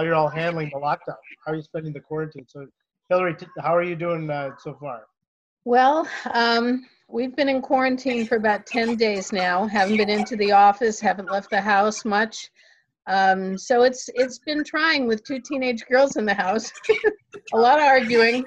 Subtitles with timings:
[0.00, 1.16] how you're all handling the lockdown.
[1.44, 2.46] How are you spending the quarantine?
[2.48, 2.66] So,
[3.10, 5.02] Hillary, t- how are you doing uh, so far?
[5.66, 9.66] Well, um, we've been in quarantine for about 10 days now.
[9.66, 12.50] Haven't been into the office, haven't left the house much.
[13.08, 16.72] Um, so it's it's been trying with two teenage girls in the house.
[17.52, 18.44] a lot of arguing.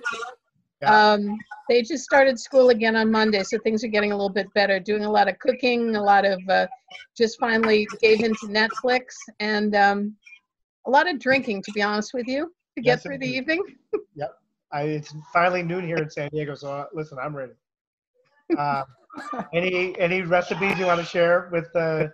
[0.82, 1.12] Yeah.
[1.12, 1.38] Um,
[1.70, 4.80] they just started school again on Monday, so things are getting a little bit better.
[4.80, 6.68] Doing a lot of cooking, a lot of uh,
[7.16, 9.02] just finally gave into Netflix,
[9.40, 10.16] and um,
[10.86, 11.62] a lot of drinking.
[11.64, 12.46] To be honest with you,
[12.78, 13.54] to get Yes, through the indeed.
[13.54, 13.64] evening.
[14.72, 17.54] I, it's finally noon here in San Diego, so uh, listen, I'm ready.
[18.58, 18.84] Uh,
[19.54, 22.08] any any recipes you want to share with uh,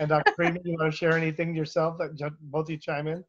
[0.00, 0.32] and Dr.
[0.34, 0.62] Friedman?
[0.64, 3.22] You want to share anything yourself that ju- both you chime in?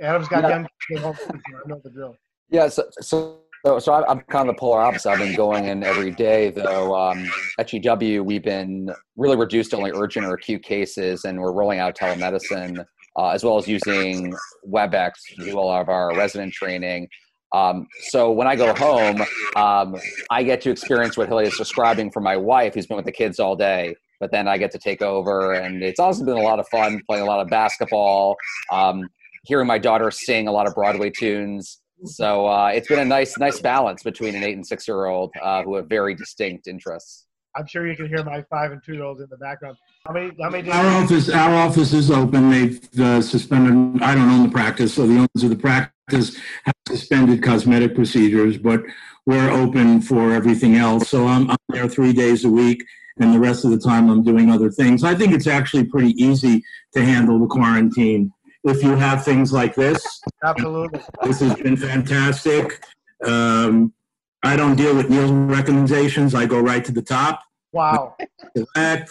[0.00, 0.48] Adam's got Yeah.
[0.50, 2.16] young kids at home, so I know the drill.
[2.48, 5.10] Yeah, so so so, so I'm- I'm kind of the polar opposite.
[5.10, 6.94] I've been going in every day, though.
[6.94, 7.26] Um,
[7.58, 11.80] at GW, we've been really reduced to only urgent or acute cases, and we're rolling
[11.80, 12.82] out telemedicine
[13.16, 14.34] uh, as well as using
[14.68, 17.08] WebEx to do all of our resident training.
[17.52, 19.22] Um, so when I go home,
[19.54, 19.96] um,
[20.30, 23.12] I get to experience what Hilly is describing for my wife, who's been with the
[23.12, 23.94] kids all day.
[24.18, 27.02] But then I get to take over, and it's also been a lot of fun
[27.06, 28.36] playing a lot of basketball,
[28.72, 29.08] um,
[29.44, 31.80] hearing my daughter sing a lot of Broadway tunes.
[32.04, 35.32] So uh, it's been a nice, nice balance between an eight and six year old
[35.42, 37.25] uh, who have very distinct interests.
[37.56, 39.78] I'm sure you can hear my five and two year olds in the background.
[40.06, 40.32] How many?
[40.40, 40.70] How many?
[40.70, 42.50] Our office, our office is open.
[42.50, 46.74] They've uh, suspended, I don't own the practice, so the owners of the practice have
[46.86, 48.82] suspended cosmetic procedures, but
[49.24, 51.08] we're open for everything else.
[51.08, 52.84] So I'm, I'm there three days a week,
[53.18, 55.02] and the rest of the time I'm doing other things.
[55.02, 58.32] I think it's actually pretty easy to handle the quarantine.
[58.64, 61.00] If you have things like this, absolutely.
[61.22, 62.84] this has been fantastic.
[63.24, 63.94] Um,
[64.42, 66.34] I don't deal with meal recommendations.
[66.34, 67.42] I go right to the top.
[67.76, 68.16] Wow,
[68.56, 69.10] Select.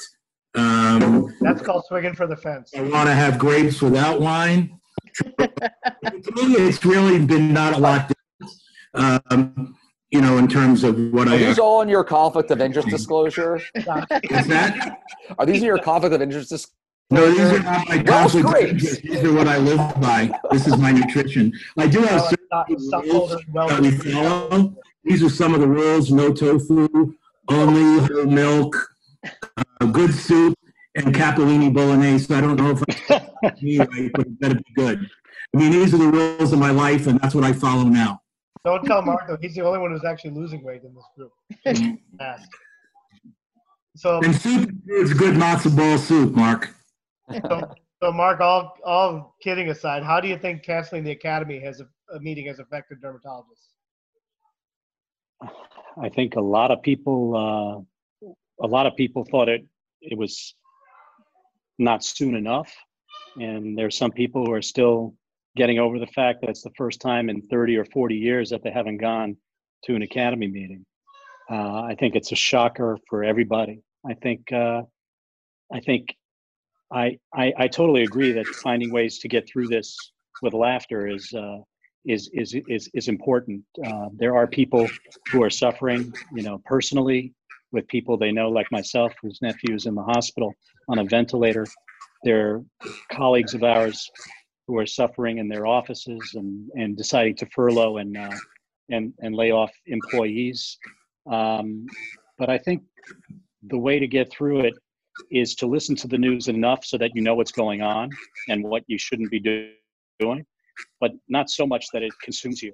[0.55, 2.71] Um, that's called swinging for the fence.
[2.76, 4.80] I want to have grapes without wine.
[5.37, 9.76] to me, it's really been not a lot, different, um,
[10.09, 12.87] you know, in terms of what Are I these all in your conflict of interest
[12.87, 13.58] disclosure?
[13.76, 13.86] is
[14.48, 14.97] that.
[15.37, 16.71] Are these in your conflict of interest disclosure?
[17.11, 18.47] No, these are not my conflict.
[18.47, 19.02] of interest.
[19.03, 20.32] These are what I live by.
[20.52, 21.53] This is my nutrition.
[21.77, 24.76] I do have Stop- certain stop rules well- that we follow.
[25.03, 27.14] These are some of the rules: no tofu,
[27.50, 28.76] only whole milk,
[29.58, 30.58] uh, good soup,
[30.95, 32.33] and capellini bolognese.
[32.33, 35.10] I don't know if I me right, but it better be good.
[35.54, 38.22] I mean, these are the rules of my life, and that's what I follow now.
[38.66, 39.38] Don't tell Mark though.
[39.39, 41.32] He's the only one who's actually losing weight in this group.
[42.20, 42.50] Ask.
[43.95, 46.73] So, And soup is good matzo ball soup, Mark.
[47.32, 51.80] so, so Mark, all all kidding aside, how do you think canceling the academy has
[51.80, 53.74] a, a meeting has affected dermatologists?
[56.01, 57.87] I think a lot of people,
[58.21, 58.25] uh,
[58.63, 59.65] a lot of people thought it
[60.01, 60.55] it was
[61.79, 62.73] not soon enough,
[63.37, 65.15] and there's some people who are still
[65.55, 68.61] getting over the fact that it's the first time in 30 or 40 years that
[68.63, 69.37] they haven't gone
[69.85, 70.85] to an academy meeting.
[71.49, 73.81] Uh, I think it's a shocker for everybody.
[74.05, 74.81] I think, uh,
[75.73, 76.15] I think,
[76.91, 79.97] I, I I totally agree that finding ways to get through this
[80.41, 81.59] with laughter is uh,
[82.05, 83.64] is is is is important.
[83.86, 84.88] Uh, there are people
[85.32, 87.33] who are suffering, you know, personally
[87.71, 90.54] with people they know, like myself, whose nephew is in the hospital
[90.88, 91.65] on a ventilator.
[92.23, 92.64] There are
[93.11, 94.10] colleagues of ours
[94.67, 98.36] who are suffering in their offices and, and deciding to furlough and, uh,
[98.89, 100.77] and, and lay off employees.
[101.30, 101.86] Um,
[102.38, 102.82] but I think
[103.67, 104.73] the way to get through it
[105.32, 108.10] is to listen to the news enough so that you know what's going on
[108.49, 109.71] and what you shouldn't be do-
[110.20, 110.45] doing,
[110.99, 112.73] but not so much that it consumes you.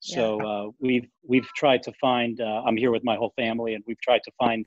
[0.00, 2.40] So uh, we've we've tried to find.
[2.40, 4.66] Uh, I'm here with my whole family, and we've tried to find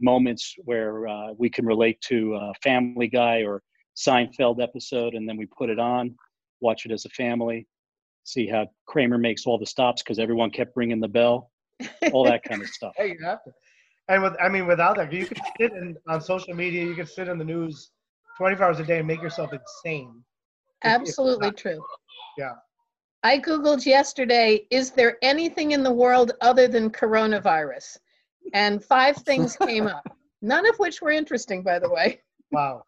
[0.00, 3.62] moments where uh, we can relate to a Family Guy or
[3.96, 6.16] Seinfeld episode, and then we put it on,
[6.60, 7.66] watch it as a family,
[8.24, 11.50] see how Kramer makes all the stops because everyone kept ringing the bell,
[12.12, 12.92] all that kind of stuff.
[12.96, 13.52] Hey, you have to.
[14.08, 17.08] And with, I mean, without that, you could sit in, on social media, you could
[17.08, 17.90] sit in the news
[18.36, 20.22] 24 hours a day and make yourself insane.
[20.84, 21.84] If- if Absolutely not- true.
[22.38, 22.52] Yeah.
[23.22, 27.98] I Googled yesterday, is there anything in the world other than coronavirus?
[28.54, 30.06] And five things came up,
[30.42, 32.20] none of which were interesting, by the way.
[32.52, 32.84] Wow.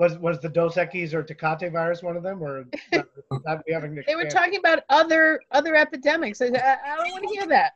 [0.00, 3.06] Was was the Dos Equis or Tecate virus one of them, or not,
[3.44, 6.40] not, we haven't They were talking about other other epidemics.
[6.40, 7.72] I, I I don't want to hear that.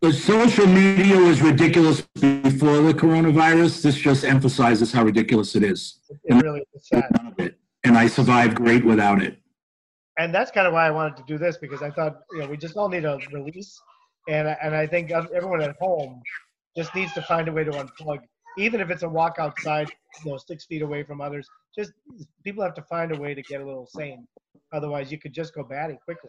[0.00, 3.82] The social media was ridiculous before the coronavirus.
[3.82, 5.98] This just emphasizes how ridiculous it is.
[6.24, 7.54] It really is sad.
[7.84, 7.98] None of it.
[7.98, 9.38] And I survived great without it.
[10.18, 12.46] and that's kind of why I wanted to do this because I thought you know
[12.46, 13.80] we just all need a release,
[14.28, 16.20] and and I think everyone at home
[16.76, 18.20] just needs to find a way to unplug.
[18.58, 19.88] even if it's a walk outside,
[20.24, 21.48] you know, six feet away from others.
[21.74, 21.92] Just
[22.44, 24.26] people have to find a way to get a little sane.
[24.74, 26.28] Otherwise, you could just go batty quickly.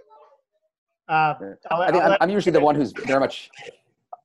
[1.09, 1.33] Uh,
[1.69, 3.49] I'll- I think I'll I'm, I'm usually the one who's very much.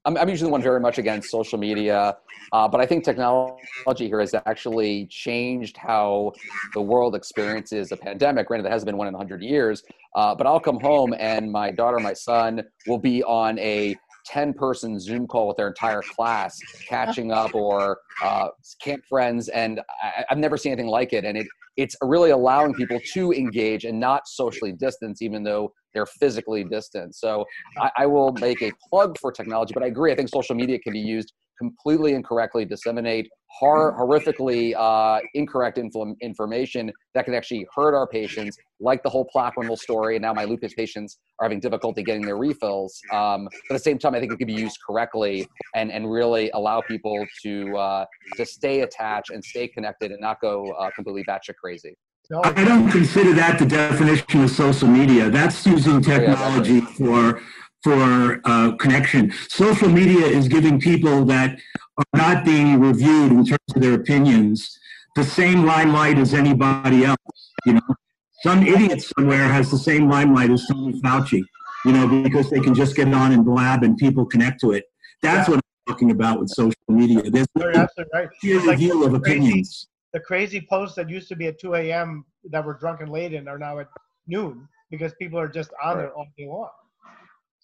[0.05, 2.17] I'm, I'm usually one very much against social media,
[2.53, 6.33] uh, but I think technology here has actually changed how
[6.73, 8.47] the world experiences a pandemic.
[8.49, 9.83] Granted, it hasn't been one in 100 years,
[10.15, 13.97] uh, but I'll come home and my daughter, my son will be on a
[14.29, 18.49] 10 person Zoom call with their entire class, catching up or uh,
[18.81, 19.49] camp friends.
[19.49, 21.25] And I, I've never seen anything like it.
[21.25, 21.47] And it,
[21.78, 27.14] it's really allowing people to engage and not socially distance, even though they're physically distant.
[27.14, 27.44] So
[27.80, 30.12] I, I will make a plug for technology, but I agree.
[30.12, 36.14] I think social media can be used completely incorrectly, disseminate hor- horrifically uh, incorrect info-
[36.20, 40.16] information that can actually hurt our patients, like the whole Plaquenil story.
[40.16, 43.05] And now my lupus patients are having difficulty getting their refills.
[43.12, 46.10] Um, but at the same time, I think it can be used correctly and, and
[46.10, 48.04] really allow people to uh,
[48.37, 51.94] to stay attached and stay connected and not go uh, completely batshit crazy.
[52.31, 55.28] no, I don't consider that the definition of social media.
[55.28, 57.40] That's using technology for
[57.82, 59.32] for uh, connection.
[59.48, 61.58] Social media is giving people that
[61.98, 64.78] are not being reviewed in terms of their opinions
[65.16, 67.19] the same limelight as anybody else.
[67.66, 67.94] You know,
[68.42, 71.42] some idiot somewhere has the same limelight as Tony Fauci.
[71.84, 74.84] You know, because they can just get on and blab and people connect to it.
[75.22, 77.22] That's what I'm talking about with social media.
[77.30, 78.28] There's no right.
[78.40, 79.88] peer like review of crazy- opinions.
[80.12, 82.25] the crazy posts that used to be at 2 a.m.
[82.50, 83.88] that were drunk and late and are now at
[84.26, 86.70] noon because people are just on there all day long.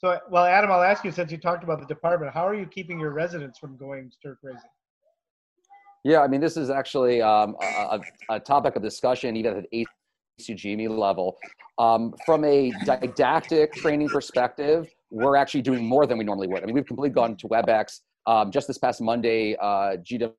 [0.05, 2.67] So, well, Adam, I'll ask you since you talked about the department, how are you
[2.67, 4.59] keeping your residents from going stir crazy?
[6.05, 9.87] Yeah, I mean, this is actually um, a, a- topic of discussion even at the
[10.39, 11.39] ACGME level.
[11.79, 16.63] Um, from a didactic training perspective, we're actually doing more than we normally would.
[16.63, 18.01] I mean, we've completely gone to WebEx.
[18.27, 20.35] Um, just this past Monday, uh, GW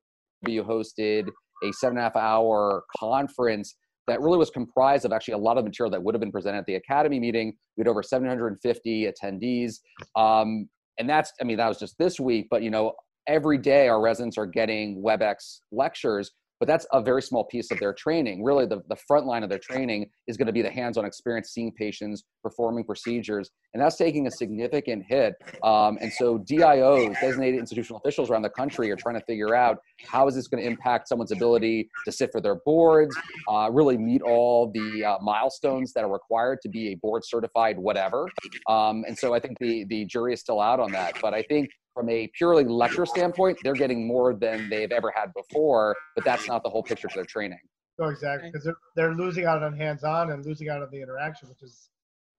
[0.46, 1.28] hosted
[1.64, 3.74] a seven and a half hour conference
[4.06, 6.58] that really was comprised of actually a lot of material that would have been presented
[6.58, 7.52] at the Academy meeting.
[7.76, 9.80] We had over 750 attendees.
[10.14, 10.68] Um,
[10.98, 12.92] and that's, I mean, that was just this week, but you know,
[13.26, 17.78] every day our residents are getting WebEx lectures, but that's a very small piece of
[17.78, 18.42] their training.
[18.42, 21.04] Really, the, the front line of their training is going to be the hands on
[21.04, 25.34] experience seeing patients, performing procedures, and that's taking a significant hit.
[25.62, 29.78] Um, and so, DIOs, designated institutional officials around the country, are trying to figure out
[30.06, 33.16] how is this going to impact someone's ability to sit for their boards,
[33.48, 37.78] uh, really meet all the uh, milestones that are required to be a board certified
[37.78, 38.26] whatever.
[38.68, 41.20] Um, and so, I think the, the jury is still out on that.
[41.20, 45.32] But I think from a purely lecture standpoint, they're getting more than they've ever had
[45.32, 47.58] before, but that's not the whole picture to their training.
[47.98, 51.48] Oh, exactly, because they're, they're losing out on hands-on and losing out on the interaction,
[51.48, 51.88] which is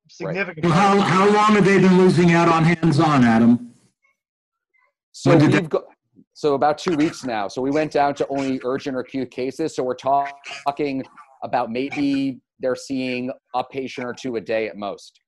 [0.07, 0.63] significant.
[0.63, 3.73] Well, how, how long have they been losing out on hands-on, Adam?
[5.11, 5.85] So When did we've got,
[6.33, 7.47] so about two weeks now.
[7.47, 9.75] So we went down to only urgent or acute cases.
[9.75, 10.37] So we're talk-
[10.67, 11.03] talking
[11.43, 15.19] about maybe they're seeing a patient or two a day at most.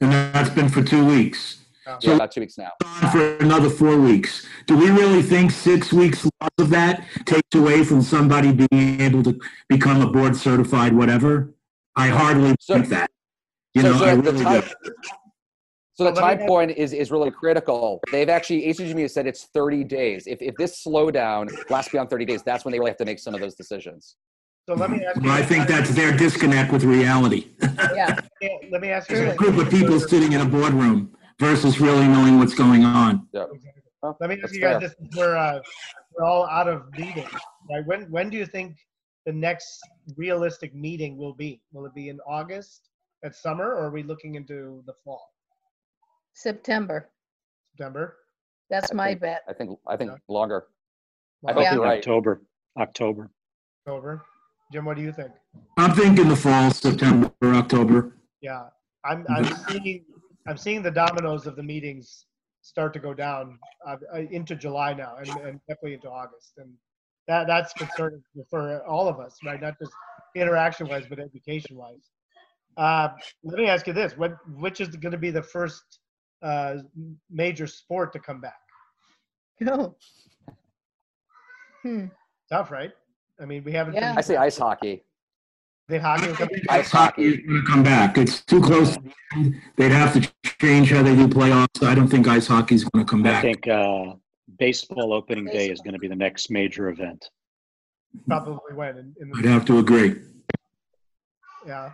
[0.00, 1.63] And that's been for two weeks.
[2.00, 2.70] Yeah, about two weeks now.
[3.02, 4.46] On For another four weeks.
[4.66, 9.22] Do we really think six weeks loss of that takes away from somebody being able
[9.24, 9.38] to
[9.68, 11.54] become a board certified whatever?
[11.96, 13.10] I hardly So- think that.
[13.74, 14.66] You so, know, so I the really time, do.
[15.94, 18.00] so the Well, let me time point is, is really critical.
[18.12, 20.28] They've actually, ACGME has said it's 30 days.
[20.28, 23.18] If, if this slowdown lasts beyond 30 days, that's when they really have to make
[23.18, 24.14] some of those decisions.
[24.68, 25.22] So let me ask you.
[25.24, 27.48] Well, I think that's their disconnect with reality.
[27.94, 28.18] Yeah,
[28.70, 29.16] Let me ask you.
[29.16, 29.30] Truly.
[29.32, 31.14] A group of people sitting in a boardroom
[31.44, 33.28] versus really knowing what's going on.
[33.32, 33.44] Yeah.
[34.02, 34.88] Well, Let me ask that's you guys fair.
[34.88, 35.60] this: we're uh,
[36.16, 37.30] we're all out of meetings,
[37.70, 37.84] right?
[37.86, 38.76] When when do you think
[39.26, 39.80] the next
[40.16, 41.60] realistic meeting will be?
[41.72, 42.88] Will it be in August
[43.24, 45.22] at summer, or are we looking into the fall,
[46.34, 47.10] September.
[47.72, 48.16] September?
[48.70, 49.42] That's I my think- bet.
[49.48, 50.66] I think, I think longer.
[51.46, 51.54] I Wow.
[51.54, 51.74] hope Yeah.
[51.74, 51.98] you're right.
[51.98, 52.42] October,
[52.78, 53.30] October.
[53.86, 54.24] October.
[54.72, 55.30] Jim, what do you think?
[55.76, 58.16] I'm thinking the fall, September, October.
[58.40, 58.68] Yeah,
[59.04, 60.04] I'm I'm seeing
[60.46, 62.26] I'm seeing the dominoes of the meetings
[62.62, 66.72] start to go down uh, uh, into July now, and, and definitely into August, and
[67.28, 69.60] that that's concerning for all of us, right?
[69.60, 69.92] Not just
[70.34, 72.10] interaction wise, but education wise.
[72.76, 73.08] Uh,
[73.42, 76.00] let me ask you this: what which is going to be the first
[76.42, 76.76] uh,
[77.30, 78.60] major sport to come back?
[79.66, 79.94] Oh.
[81.82, 82.06] Hmm.
[82.50, 82.92] Tough, right?
[83.40, 83.94] I mean, we haven't.
[83.94, 84.14] Yeah.
[84.16, 85.04] I say ice hockey.
[85.88, 86.62] The hockey will come back.
[86.70, 87.34] Ice Hockey hockey.
[87.34, 88.18] is going to come back.
[88.18, 88.96] It's too close.
[88.96, 89.60] to the end.
[89.76, 91.86] They'd have to change how they do playoffs.
[91.86, 93.38] I don't think ice hockey's going to come back.
[93.38, 94.14] I think uh,
[94.58, 97.28] baseball opening day is going to be the next major event.
[98.26, 100.16] probably when in, in I'd have to agree.
[101.66, 101.90] yeah.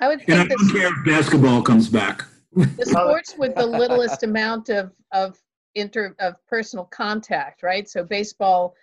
[0.00, 2.24] I would And I don't care if basketball comes back.
[2.52, 5.38] the sports with the littlest amount of, of
[5.74, 7.88] inter of personal contact, right?
[7.88, 8.74] So baseball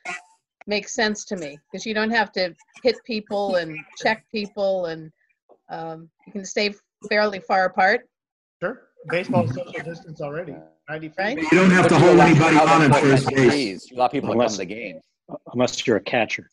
[0.68, 5.12] makes sense to me because you don't have to hit people and check people, and
[5.70, 6.74] um, you can stay
[7.10, 8.01] fairly far apart.
[8.62, 8.82] Sure.
[9.10, 10.56] Baseball is social distance already.
[10.89, 11.18] 90 feet.
[11.18, 11.38] Right.
[11.38, 13.53] You don't have to hold anybody on them at to first base.
[13.53, 13.91] tees.
[13.91, 15.00] You allow people to come to the game.
[15.53, 16.50] unless you're a catcher.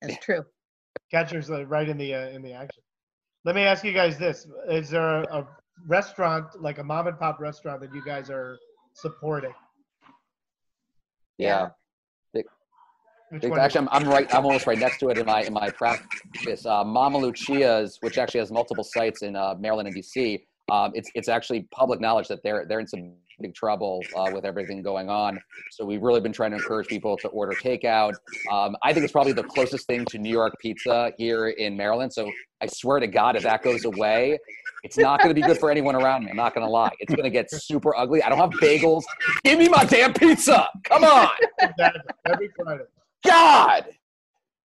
[0.00, 0.44] That's true.
[1.10, 2.82] Catcher's right in the uh, in the action.
[3.44, 5.48] Let me ask you guys this: Is there a, a
[5.86, 8.58] restaurant like a mom and pop restaurant that you guys are
[8.94, 9.52] supporting?
[11.38, 11.70] Yeah.
[13.30, 13.52] Which?
[13.52, 14.34] Actually, I'm, I'm right.
[14.34, 16.64] I'm almost right next to it in my in my practice.
[16.64, 20.42] Uh, Mama Lucia's, which actually has multiple sites in uh, Maryland and DC.
[20.70, 24.44] Um, it's it's actually public knowledge that they're they're in some big trouble uh, with
[24.44, 25.38] everything going on.
[25.70, 28.14] So we've really been trying to encourage people to order takeout.
[28.50, 32.12] Um, I think it's probably the closest thing to New York pizza here in Maryland.
[32.12, 32.30] So
[32.60, 34.38] I swear to God, if that goes away,
[34.82, 36.30] it's not going to be good for anyone around me.
[36.30, 36.90] I'm not going to lie.
[36.98, 38.22] It's going to get super ugly.
[38.22, 39.04] I don't have bagels.
[39.44, 40.68] Give me my damn pizza.
[40.84, 41.30] Come on,
[42.26, 42.84] Every Friday.
[43.26, 43.84] God.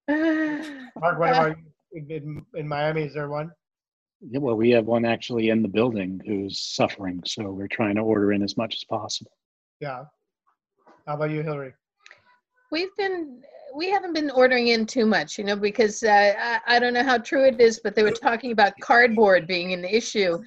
[0.09, 1.65] Mark, what about you?
[1.93, 3.03] In, in, in Miami?
[3.03, 3.51] Is there one?
[4.21, 8.01] Yeah, well, we have one actually in the building who's suffering, so we're trying to
[8.01, 9.31] order in as much as possible.
[9.81, 10.05] Yeah.
[11.05, 11.73] How about you, Hillary?
[12.71, 13.41] We've been,
[13.75, 17.03] we haven't been ordering in too much, you know, because uh, I, I don't know
[17.03, 20.39] how true it is, but they were talking about cardboard being an issue.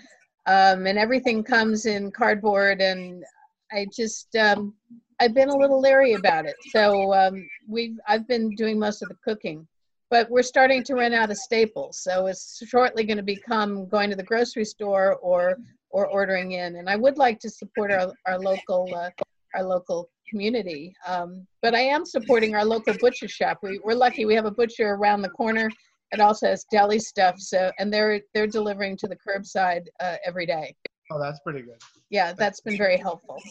[0.46, 3.24] Um, and everything comes in cardboard and
[3.72, 4.74] I just, um,
[5.20, 6.56] I've been a little leery about it.
[6.70, 9.66] So um, we've, I've been doing most of the cooking.
[10.08, 14.08] But we're starting to run out of staples, so it's shortly going to become going
[14.10, 15.56] to the grocery store or
[15.90, 16.76] or ordering in.
[16.76, 19.10] And I would like to support our, our local uh,
[19.56, 20.94] our local community.
[21.08, 23.58] Um, but I am supporting our local butcher shop.
[23.62, 25.68] We, we're lucky we have a butcher around the corner.
[26.12, 27.34] It also has deli stuff.
[27.38, 30.72] So and they're they're delivering to the curbside uh, every day.
[31.10, 31.80] Oh, that's pretty good.
[32.10, 33.42] Yeah, that's been very helpful.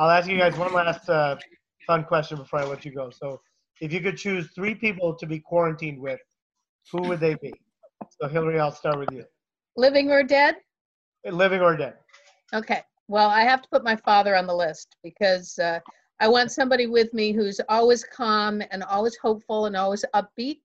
[0.00, 1.36] I'll ask you guys one last uh,
[1.86, 3.10] fun question before I let you go.
[3.10, 3.38] So,
[3.82, 6.18] if you could choose three people to be quarantined with,
[6.90, 7.52] who would they be?
[8.18, 9.24] So, Hillary, I'll start with you.
[9.76, 10.56] Living or dead?
[11.30, 11.96] Living or dead?
[12.54, 12.82] Okay.
[13.08, 15.80] Well, I have to put my father on the list because uh,
[16.18, 20.60] I want somebody with me who's always calm and always hopeful and always upbeat,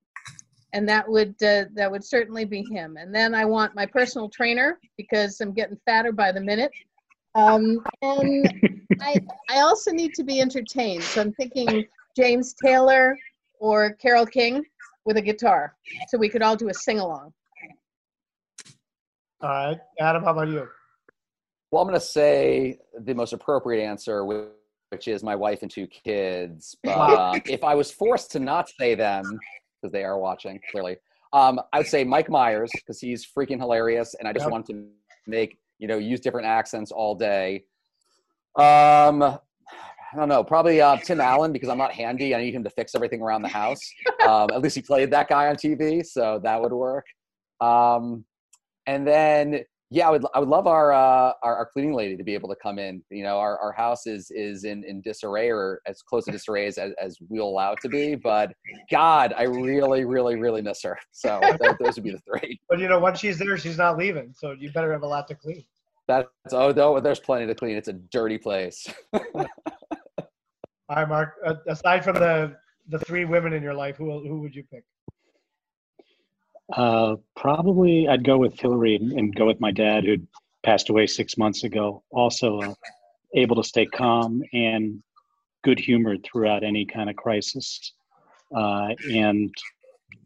[0.72, 2.96] and that would uh, that would certainly be him.
[2.96, 6.72] And then I want my personal trainer because I'm getting fatter by the minute.
[7.36, 8.64] Um, and
[9.02, 13.18] I I also need to be entertained, so I'm thinking James Taylor
[13.60, 14.64] or Carole King
[15.06, 15.76] with a guitar,
[16.10, 17.34] so we could all do a sing along.
[19.42, 19.80] All right.
[20.00, 20.68] Adam, how about you?
[21.72, 25.88] Well, I'm going to say the most appropriate answer, which is my wife and two
[25.88, 26.76] kids.
[26.84, 29.40] But um, if I was forced to not say them,
[29.82, 30.98] because they are watching clearly,
[31.34, 34.52] um, I would say Mike Myers because he's freaking hilarious, and I just Yep.
[34.54, 34.88] want to
[35.28, 37.66] make you know use different accents all day.
[38.58, 42.34] Um, I don't know, probably uh, Tim Allen because I'm not handy.
[42.34, 43.82] I need him to fix everything around the house.
[44.26, 47.06] Um, at least he played that guy on TV, so that would work.
[47.62, 48.26] Um,
[48.88, 52.24] and then yeah, I would I would love our, uh, our our cleaning lady to
[52.24, 53.04] be able to come in.
[53.12, 56.66] You know, our, our house is is in, in disarray or as close to disarray
[56.66, 58.16] as, as we'll allow it to be.
[58.16, 58.54] But
[58.92, 60.98] God, I really, really, really miss her.
[61.12, 62.60] So th- those would be the three.
[62.68, 64.34] But you know, once she's there, she's not leaving.
[64.36, 65.64] So you better have a lot to clean.
[66.08, 67.78] That's oh no, there's plenty to clean.
[67.78, 68.88] It's a dirty place.
[69.14, 69.46] All
[70.90, 71.36] right, Mark.
[71.46, 72.56] Uh, aside from the
[72.90, 74.84] the three women in your life, who who would you pick?
[76.74, 80.28] Uh, probably I'd go with Hillary and, and go with my dad, who'd
[80.64, 82.04] passed away six months ago.
[82.12, 82.74] Also, uh,
[83.36, 85.02] able to stay calm and
[85.64, 87.94] good humored throughout any kind of crisis.
[88.56, 89.52] Uh, and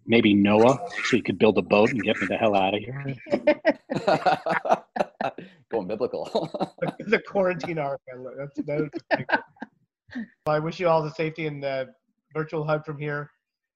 [0.05, 2.81] maybe Noah, so he could build a boat and get me the hell out of
[2.81, 3.15] here.
[5.71, 6.25] Going biblical.
[6.99, 8.01] the quarantine ark.
[8.11, 9.39] I That's, that would be pretty good.
[10.45, 11.89] Well, I wish you all the safety and the
[12.33, 13.29] virtual hug from here.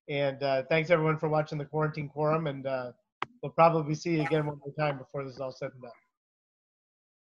[0.09, 2.47] And uh, thanks everyone for watching the quarantine quorum.
[2.47, 2.91] And uh,
[3.41, 5.91] we'll probably see you again one more time before this is all said and done.